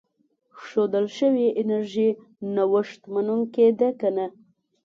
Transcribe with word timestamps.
ښودل 0.63 1.05
شوې 1.17 1.47
انرژي 1.61 2.09
نوښت 2.55 3.01
منونکې 3.13 3.67
ده 3.79 3.89
که 3.99 4.09
نه. 4.15 4.25